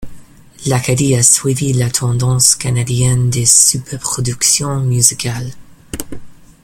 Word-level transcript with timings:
L'Acadie 0.65 1.15
a 1.15 1.21
suivi 1.21 1.73
la 1.73 1.91
tendance 1.91 2.55
canadienne 2.55 3.29
des 3.29 3.45
superproductions 3.45 4.79
musicales. 4.79 5.51